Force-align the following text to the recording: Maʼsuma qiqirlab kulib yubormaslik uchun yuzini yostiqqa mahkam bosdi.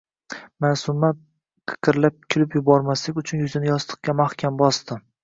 Maʼsuma 0.65 1.09
qiqirlab 1.71 2.17
kulib 2.37 2.57
yubormaslik 2.59 3.21
uchun 3.23 3.45
yuzini 3.45 3.71
yostiqqa 3.73 4.17
mahkam 4.23 4.59
bosdi. 4.65 4.99